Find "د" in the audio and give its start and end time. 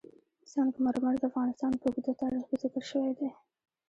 1.19-1.23